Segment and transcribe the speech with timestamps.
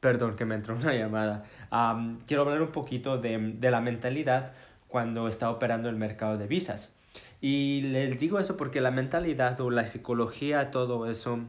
[0.00, 1.44] Perdón que me entró una llamada.
[2.26, 4.52] quiero hablar un poquito de, de, la mentalidad
[4.88, 6.90] cuando está operando el mercado de visas.
[7.40, 11.40] Y les digo eso porque la mentalidad o la psicología, todo eso,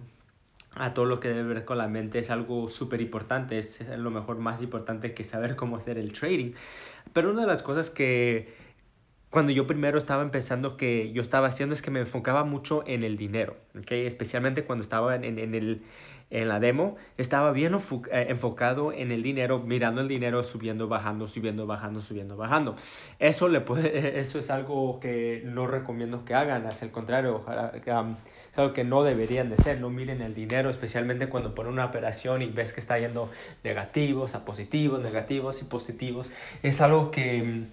[0.73, 4.11] a todo lo que debe ver con la mente es algo súper importante, es lo
[4.11, 6.53] mejor más importante que saber cómo hacer el trading.
[7.13, 8.53] Pero una de las cosas que
[9.29, 13.03] cuando yo primero estaba empezando que yo estaba haciendo es que me enfocaba mucho en
[13.03, 14.05] el dinero, ¿okay?
[14.05, 15.83] especialmente cuando estaba en, en, el,
[16.31, 21.27] en la demo, estaba bien eh, enfocado en el dinero, mirando el dinero subiendo, bajando,
[21.27, 22.75] subiendo, bajando, subiendo, bajando.
[23.19, 23.61] Eso, le
[24.19, 29.49] eso es algo que no recomiendo que hagan, al contrario, es algo que no deberían
[29.49, 32.97] de ser, no miren el dinero, especialmente cuando ponen una operación y ves que está
[32.97, 33.29] yendo
[33.63, 36.29] negativos a positivos, negativos y positivos.
[36.63, 37.67] Es algo que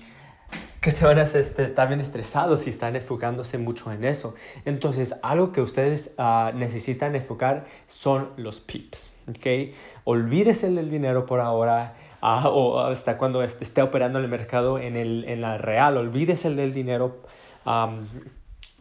[0.80, 4.34] que se van a estar bien estresados si están enfocándose mucho en eso.
[4.64, 9.74] Entonces, algo que ustedes uh, necesitan enfocar son los pips, ¿ok?
[10.04, 15.24] Olvídese del dinero por ahora uh, o hasta cuando esté operando el mercado en, el,
[15.26, 17.22] en la real, olvídese del dinero.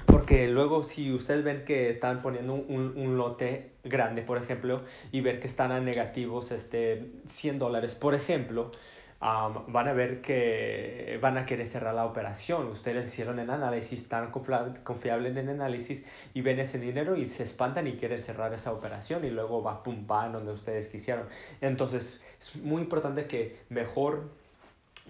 [0.06, 5.20] Porque luego si ustedes ven que están poniendo un, un, lote grande, por ejemplo, y
[5.20, 8.72] ver que están a negativos este, 100 dólares, por ejemplo,
[9.20, 12.68] van a ver que van a querer cerrar la operación.
[12.68, 17.44] Ustedes hicieron el análisis, están confiables en el análisis y ven ese dinero y se
[17.44, 21.26] espantan y quieren cerrar esa operación y luego va pum, va donde ustedes quisieron.
[21.62, 24.30] Entonces es muy importante que mejor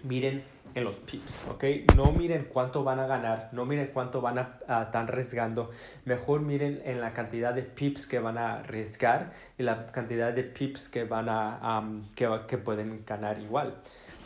[0.02, 0.42] miren
[0.74, 1.64] en los pips, ¿ok?
[1.86, 5.70] No miren cuánto van a ganar, no miren cuánto van a, estar arriesgando,
[6.04, 10.44] mejor miren en la cantidad de pips que van a arriesgar y la cantidad de
[10.44, 11.82] pips que van a,
[12.14, 13.74] que, que pueden ganar igual.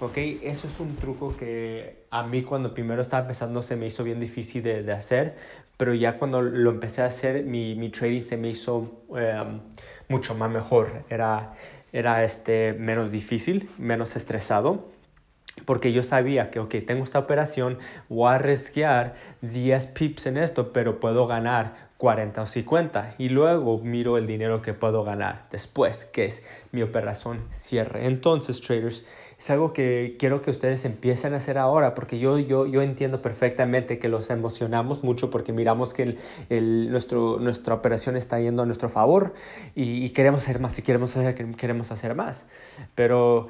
[0.01, 0.17] ¿ok?
[0.43, 4.21] Eso es un truco que a mí cuando primero estaba empezando se me hizo bien
[4.21, 5.37] difícil de, de hacer,
[5.77, 9.61] pero ya cuando lo empecé a hacer mi, mi trading se me hizo em,
[10.09, 11.55] mucho más mejor, era,
[11.93, 14.93] era este, menos difícil, menos estresado
[15.65, 20.73] porque yo sabía que, ok, tengo esta operación, voy a arriesgar 10 pips en esto,
[20.73, 26.05] pero puedo ganar 40 o 50 y luego miro el dinero que puedo ganar después,
[26.07, 28.07] que es mi operación cierre.
[28.07, 29.07] Entonces, traders,
[29.39, 33.23] es algo que quiero que ustedes empiecen a hacer ahora, porque yo, yo, yo entiendo
[33.23, 36.17] perfectamente que los emocionamos mucho porque miramos que
[36.49, 39.35] el, nuestro, nuestra operación está yendo a nuestro favor
[39.75, 41.17] y, queremos hacer más y queremos,
[41.57, 42.47] queremos hacer más.
[42.95, 43.49] Pero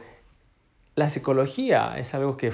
[0.95, 2.53] la psicología es algo que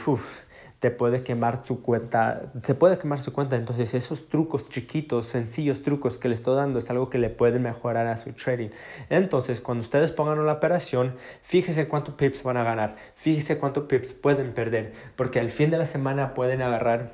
[0.79, 3.57] te puede quemar su cuenta, te puede quemar su cuenta.
[3.57, 7.59] Entonces esos trucos chiquitos, sencillos trucos que le estoy dando es algo que le puede
[7.59, 8.69] mejorar a su trading.
[9.11, 14.13] Entonces cuando ustedes pongan una operación, fíjese cuántos pips van a ganar, fíjese cuántos pips
[14.13, 17.11] pueden perder, porque al fin de la semana pueden agarrar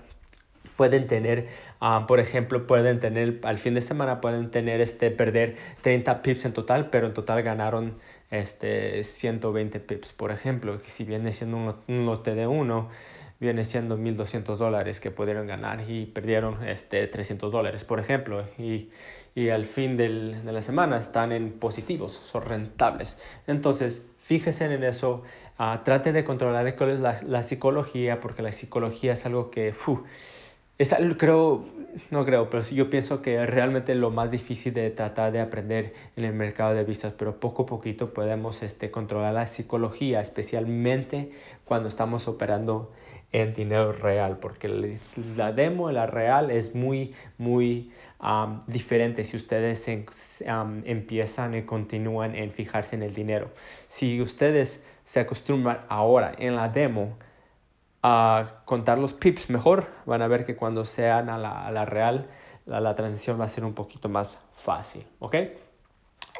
[0.76, 1.48] pueden tener,
[1.80, 6.44] ah, por ejemplo, pueden tener, al fin de semana pueden tener, este, perder 30 pips
[6.44, 7.94] en total, pero en total ganaron
[8.40, 12.88] este, 120 pips, por ejemplo, si viene siendo un, lote de uno,
[13.40, 18.90] viene siendo 1.200 dólares que pudieron ganar y perdieron este, 300 dólares, por ejemplo, y,
[19.34, 23.18] y al fin del, de la semana están en positivos, son rentables.
[23.46, 25.22] Entonces, fíjense en eso,
[25.58, 29.72] uh, de controlar cuál es la, la, psicología, porque la psicología es algo que...
[30.76, 31.64] Es, creo,
[32.10, 36.24] no creo, pero yo pienso que realmente lo más difícil de tratar de aprender en
[36.24, 41.30] el mercado de visas, pero poco a poquito podemos este, controlar la psicología, especialmente
[41.64, 42.92] cuando estamos operando
[43.30, 44.98] en dinero real, porque
[45.36, 47.92] la demo la real es muy, muy
[48.66, 53.50] diferente si ustedes empiezan y continúan en fijarse en el dinero.
[53.88, 57.16] Si ustedes se acostumbran ahora en la demo,
[58.06, 62.28] a contar los pips mejor, van a ver que cuando sean a la, la real,
[62.66, 65.36] la, la, transición va a ser un poquito más fácil, ¿ok?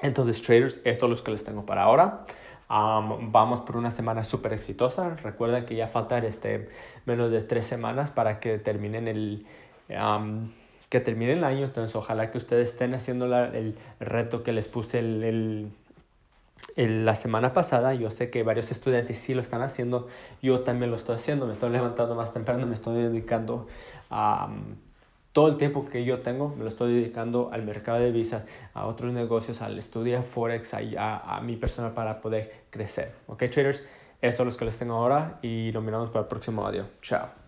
[0.02, 2.26] Entonces, traders, eso es lo que les tengo para ahora.
[2.69, 5.16] vamos por una semana súper exitosa.
[5.22, 6.69] Recuerden que ya faltan este,
[7.06, 9.46] menos de tres semanas para que terminen el,
[10.91, 11.64] que termine el año.
[11.64, 15.72] Entonces, ojalá que ustedes estén haciendo el reto que les puse el
[16.76, 20.08] la semana pasada, yo sé que varios estudiantes sí lo están haciendo,
[20.43, 23.67] yo también lo estoy haciendo, me estoy levantando más temprano, me estoy dedicando
[24.11, 24.49] a...
[25.32, 28.87] todo el tiempo que yo tengo me lo estoy dedicando al mercado de visas, a
[28.87, 33.12] otros negocios, al estudio Forex, a, a, mi personal para poder crecer.
[33.26, 33.84] Ok, traders,
[34.20, 36.87] eso es lo que les tengo ahora y nos miramos para el próximo audio.
[37.02, 37.44] Chao.